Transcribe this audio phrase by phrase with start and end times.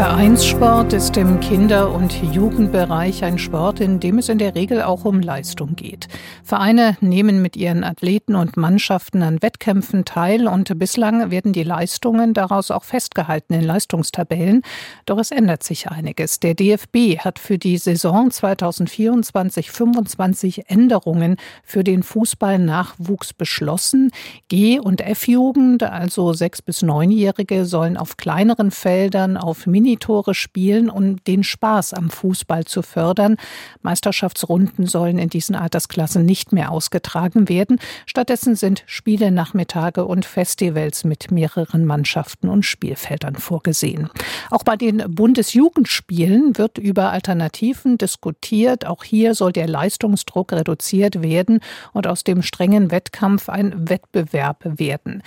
[0.00, 5.04] Vereinssport ist im Kinder- und Jugendbereich ein Sport, in dem es in der Regel auch
[5.04, 6.08] um Leistung geht.
[6.42, 12.32] Vereine nehmen mit ihren Athleten und Mannschaften an Wettkämpfen teil und bislang werden die Leistungen
[12.32, 14.62] daraus auch festgehalten in Leistungstabellen.
[15.04, 16.40] Doch es ändert sich einiges.
[16.40, 24.12] Der DFB hat für die Saison 2024-25 Änderungen für den Fußballnachwuchs beschlossen.
[24.48, 30.88] G- und F-Jugend, also sechs bis neunjährige, sollen auf kleineren Feldern auf Mini Minitore spielen,
[30.88, 33.36] um den Spaß am Fußball zu fördern.
[33.82, 37.80] Meisterschaftsrunden sollen in diesen Altersklassen nicht mehr ausgetragen werden.
[38.06, 44.10] Stattdessen sind Spiele, Nachmittage und Festivals mit mehreren Mannschaften und Spielfeldern vorgesehen.
[44.52, 48.86] Auch bei den Bundesjugendspielen wird über Alternativen diskutiert.
[48.86, 51.58] Auch hier soll der Leistungsdruck reduziert werden
[51.92, 55.24] und aus dem strengen Wettkampf ein Wettbewerb werden.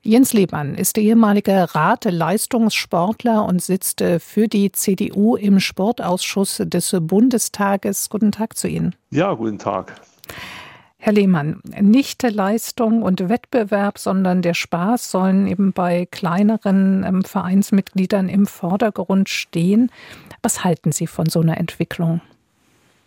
[0.00, 8.08] Jens Lehmann ist ehemaliger Rat Leistungssportler und sitzt für die CDU im Sportausschuss des Bundestages.
[8.10, 8.94] Guten Tag zu Ihnen.
[9.10, 10.00] Ja, guten Tag.
[10.98, 18.28] Herr Lehmann, nicht Leistung und Wettbewerb, sondern der Spaß sollen eben bei kleineren ähm, Vereinsmitgliedern
[18.28, 19.92] im Vordergrund stehen.
[20.42, 22.22] Was halten Sie von so einer Entwicklung?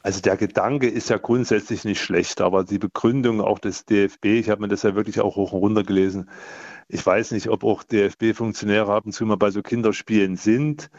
[0.02, 4.50] Also der Gedanke ist ja grundsätzlich nicht schlecht, aber die Begründung auch des DFB, ich
[4.50, 6.30] habe mir das ja wirklich auch hoch und runter gelesen,
[6.88, 10.89] ich weiß nicht, ob auch DFB-Funktionäre ab und zu mal bei so Kinderspielen sind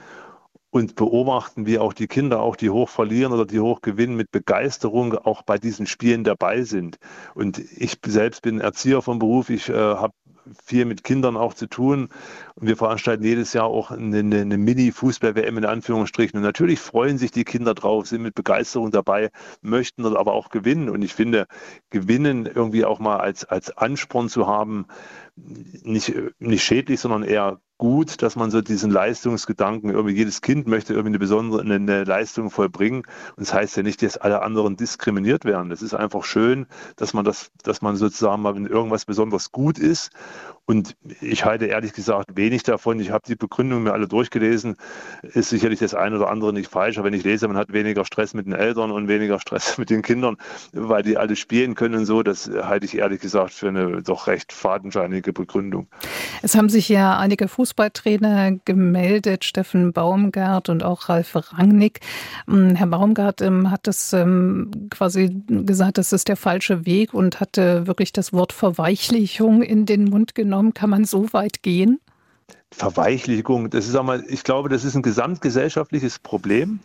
[0.70, 4.30] und beobachten, wie auch die Kinder, auch die hoch verlieren oder die hoch gewinnen, mit
[4.30, 6.98] Begeisterung auch bei diesen Spielen dabei sind.
[7.34, 10.14] Und ich selbst bin Erzieher vom Beruf, ich äh, habe
[10.64, 12.08] viel mit Kindern auch zu tun.
[12.54, 16.36] Und wir veranstalten jedes Jahr auch eine, eine Mini-Fußball-WM in Anführungsstrichen.
[16.38, 19.30] Und natürlich freuen sich die Kinder drauf, sind mit Begeisterung dabei,
[19.62, 20.88] möchten aber auch gewinnen.
[20.88, 21.46] Und ich finde,
[21.90, 24.86] gewinnen irgendwie auch mal als, als Ansporn zu haben,
[25.36, 30.92] nicht, nicht schädlich, sondern eher gut, dass man so diesen Leistungsgedanken, irgendwie jedes Kind möchte
[30.92, 33.04] irgendwie eine besondere eine Leistung vollbringen.
[33.36, 35.72] Und das heißt ja nicht, dass alle anderen diskriminiert werden.
[35.72, 36.66] Es ist einfach schön,
[36.96, 40.10] dass man das, dass man sozusagen mal, wenn irgendwas besonders gut ist.
[40.70, 43.00] Und ich halte ehrlich gesagt wenig davon.
[43.00, 44.76] Ich habe die Begründung mir alle durchgelesen.
[45.22, 48.04] Ist sicherlich das eine oder andere nicht falsch, aber wenn ich lese, man hat weniger
[48.04, 50.36] Stress mit den Eltern und weniger Stress mit den Kindern,
[50.72, 54.26] weil die alle spielen können und so, das halte ich ehrlich gesagt für eine doch
[54.26, 55.88] recht fadenscheinige Begründung.
[56.42, 62.00] Es haben sich ja einige Fuß Fußballtrainer gemeldet, Steffen Baumgart und auch Ralf Rangnick.
[62.48, 67.38] Ähm, Herr Baumgart ähm, hat das ähm, quasi gesagt, das ist der falsche Weg und
[67.38, 70.59] hatte wirklich das Wort Verweichlichung in den Mund genommen.
[70.74, 72.00] Kann man so weit gehen?
[72.72, 76.78] Verweichlichung, das ist einmal, ich glaube, das ist ein gesamtgesellschaftliches Problem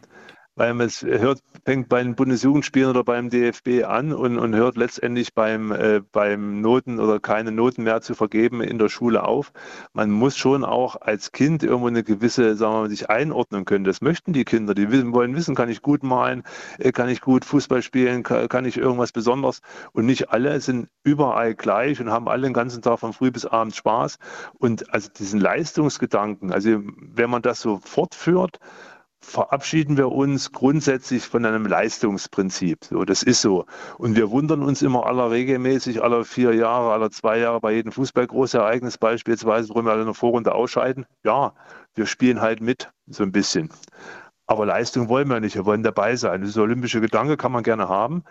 [0.56, 4.78] weil man es hört, fängt bei den Bundesjugendspielen oder beim DFB an und, und hört
[4.78, 9.52] letztendlich beim, äh, beim Noten oder keine Noten mehr zu vergeben in der Schule auf.
[9.94, 13.84] Man muss schon auch als Kind irgendwo eine gewisse, sagen wir mal, sich einordnen können.
[13.84, 14.74] Das möchten die Kinder.
[14.74, 16.44] Die wissen, wollen wissen, kann ich gut malen,
[16.80, 19.60] äh, kann ich gut Fußball spielen, kann, kann ich irgendwas Besonderes.
[19.92, 23.46] Und nicht alle sind überall gleich und haben alle den ganzen Tag von früh bis
[23.46, 24.20] abends Spaß.
[24.54, 28.60] Und also diesen Leistungsgedanken, also wenn man das so fortführt,
[29.26, 32.86] verabschieden wir uns grundsätzlich von einem Leistungsprinzip.
[32.86, 33.66] So, das ist so.
[33.98, 37.92] Und wir wundern uns immer aller regelmäßig, aller vier Jahre, aller zwei Jahre bei jedem
[37.92, 41.06] Fußballgroßereignis beispielsweise, warum wir alle in der Vorrunde ausscheiden.
[41.24, 41.54] Ja,
[41.96, 43.70] wir spielen halt mit, so ein bisschen.
[44.48, 46.42] Aber Leistung wollen wir nicht, wir wollen dabei sein.
[46.42, 48.24] Dieser olympische Gedanke kann man gerne haben.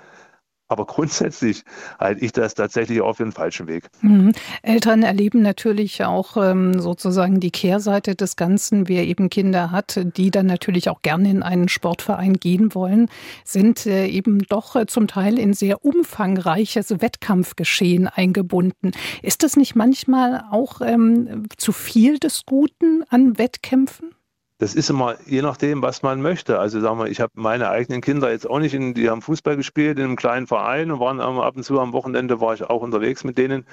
[0.69, 1.63] Aber grundsätzlich
[1.99, 3.85] halte ich das tatsächlich auch für den falschen Weg.
[4.01, 4.33] Mhm.
[4.63, 8.89] Eltern erleben natürlich auch ähm, sozusagen die Kehrseite des Ganzen.
[8.89, 13.09] Wer eben Kinder hat, die dann natürlich auch gerne in einen Sportverein gehen wollen,
[13.45, 18.93] sind äh, eben doch äh, zum Teil in sehr umfangreiches Wettkampfgeschehen eingebunden.
[19.23, 24.15] Ist das nicht manchmal auch ähm, zu viel des Guten an Wettkämpfen?
[24.59, 26.59] Das ist immer je nachdem, was man möchte.
[26.59, 29.57] Also sagen wir, ich habe meine eigenen Kinder jetzt auch nicht, in, die haben Fußball
[29.57, 32.83] gespielt in einem kleinen Verein und waren ab und zu am Wochenende war ich auch
[32.83, 33.67] unterwegs mit denen.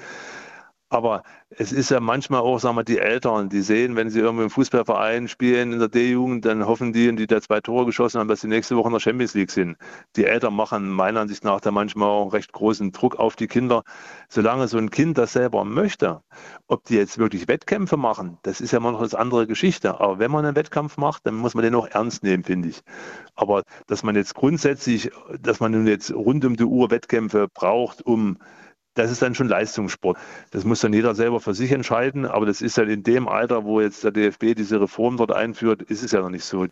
[0.91, 4.43] Aber es ist ja manchmal auch, sagen wir, die Eltern, die sehen, wenn sie irgendwo
[4.43, 8.27] im Fußballverein spielen in der D-Jugend, dann hoffen die, die da zwei Tore geschossen haben,
[8.27, 9.77] dass sie nächste Woche in der Champions League sind.
[10.17, 13.83] Die Eltern machen meiner Ansicht nach da manchmal auch recht großen Druck auf die Kinder.
[14.27, 16.23] Solange so ein Kind das selber möchte,
[16.67, 20.01] ob die jetzt wirklich Wettkämpfe machen, das ist ja immer noch eine andere Geschichte.
[20.01, 22.81] Aber wenn man einen Wettkampf macht, dann muss man den auch ernst nehmen, finde ich.
[23.35, 25.09] Aber dass man jetzt grundsätzlich,
[25.39, 28.39] dass man nun jetzt rund um die Uhr Wettkämpfe braucht, um
[28.93, 30.17] das ist dann schon Leistungssport.
[30.51, 33.63] Das muss dann jeder selber für sich entscheiden, aber das ist ja in dem Alter,
[33.63, 36.67] wo jetzt der DFB diese Reform dort einführt, ist es ja noch nicht so.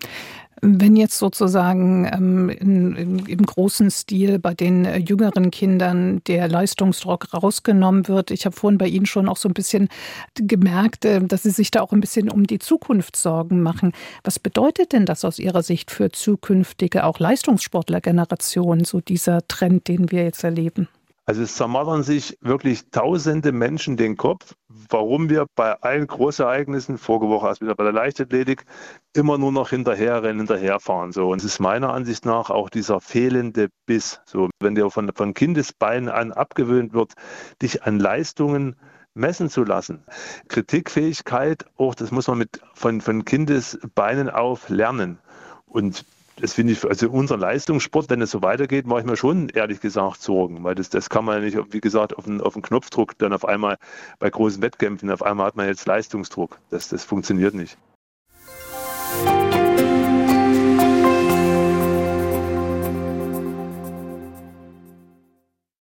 [0.62, 6.50] Wenn jetzt sozusagen ähm, in, in, im großen Stil bei den äh, jüngeren Kindern der
[6.50, 9.88] Leistungsdruck rausgenommen wird, ich habe vorhin bei Ihnen schon auch so ein bisschen
[10.36, 13.94] gemerkt, äh, dass Sie sich da auch ein bisschen um die Zukunft Sorgen machen.
[14.26, 20.12] Was bedeutet denn das aus Ihrer Sicht für zukünftige auch Leistungssportlergenerationen, so dieser Trend, den
[20.12, 20.90] wir jetzt erleben?
[21.30, 27.30] Also es zermattern sich wirklich tausende Menschen den Kopf, warum wir bei allen Großereignissen, vorige
[27.30, 28.66] Woche erst wieder bei der Leichtathletik,
[29.14, 31.12] immer nur noch hinterherrennen, hinterherfahren.
[31.12, 31.30] So.
[31.30, 34.22] Und es ist meiner Ansicht nach auch dieser fehlende Biss.
[34.26, 37.14] So, wenn dir von, von Kindesbeinen an abgewöhnt wird,
[37.62, 38.76] dich an Leistungen
[39.14, 40.06] messen zu lassen.
[40.48, 45.20] Kritikfähigkeit, auch das muss man mit von, von Kindesbeinen auf lernen.
[45.68, 46.06] Und
[46.42, 49.82] das finde ich, also unser Leistungssport, wenn es so weitergeht, mache ich mir schon ehrlich
[49.82, 52.62] gesagt Sorgen, weil das, das kann man ja nicht, wie gesagt, auf den, auf den
[52.62, 53.78] Knopfdruck dann auf einmal
[54.20, 56.60] bei großen Wettkämpfen, auf einmal hat man jetzt Leistungsdruck.
[56.70, 57.78] Das, das funktioniert nicht.